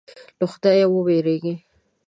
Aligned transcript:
له 0.39 0.45
خدایه 0.51 0.87
وېرېږه. 0.89 1.53